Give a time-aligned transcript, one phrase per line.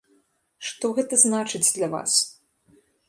[0.69, 2.11] Што гэта значыць для вас?